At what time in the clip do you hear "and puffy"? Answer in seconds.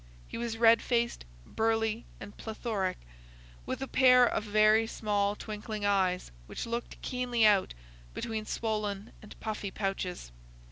9.21-9.69